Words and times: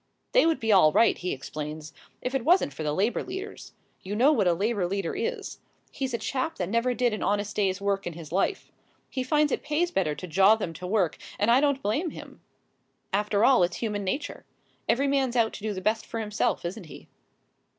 "They 0.31 0.47
would 0.47 0.59
be 0.59 0.71
all 0.71 0.91
right," 0.91 1.15
he 1.15 1.31
explains, 1.31 1.93
"if 2.23 2.33
it 2.33 2.43
wasn't 2.43 2.73
for 2.73 2.81
the 2.81 2.91
Labour 2.91 3.21
leaders. 3.21 3.73
You 4.01 4.15
know 4.15 4.31
what 4.31 4.47
a 4.47 4.53
Labour 4.55 4.87
leader 4.87 5.13
is. 5.15 5.59
He's 5.91 6.11
a 6.11 6.17
chap 6.17 6.55
that 6.55 6.69
never 6.69 6.95
did 6.95 7.13
an 7.13 7.21
honest 7.21 7.55
day's 7.55 7.79
work 7.79 8.07
in 8.07 8.13
his 8.13 8.31
life. 8.31 8.71
He 9.11 9.21
finds 9.21 9.51
it 9.51 9.61
pays 9.61 9.91
better 9.91 10.15
to 10.15 10.25
jaw 10.25 10.55
than 10.55 10.73
to 10.73 10.87
work, 10.87 11.19
and 11.37 11.51
I 11.51 11.61
don't 11.61 11.83
blame 11.83 12.09
him. 12.09 12.41
After 13.13 13.45
all, 13.45 13.61
it's 13.61 13.75
human 13.77 14.03
nature. 14.03 14.43
Every 14.89 15.07
man's 15.07 15.35
out 15.35 15.53
to 15.53 15.61
do 15.61 15.71
the 15.71 15.81
best 15.81 16.07
for 16.07 16.19
himself, 16.19 16.65
isn't 16.65 16.87
he?" 16.87 17.07